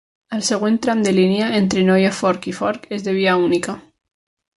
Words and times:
El 0.35 0.39
següent 0.45 0.77
tram 0.85 1.03
de 1.07 1.11
línia, 1.17 1.49
entre 1.57 1.83
Neue 1.89 2.13
Forch 2.21 2.47
i 2.53 2.57
Forch, 2.61 2.89
és 2.99 3.05
de 3.09 3.15
via 3.19 3.37
única. 3.51 3.77